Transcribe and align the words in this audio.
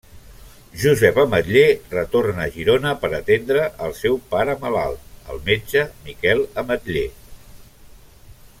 Josep 0.83 1.17
Ametller 1.23 1.65
retorna 1.97 2.41
a 2.47 2.53
Girona 2.55 2.93
per 3.03 3.11
atendre 3.17 3.67
el 3.89 3.93
seu 3.99 4.17
pare 4.33 4.57
malalt, 4.65 5.07
el 5.35 5.45
metge 5.51 5.85
Miquel 6.09 6.43
Ametller. 6.65 7.07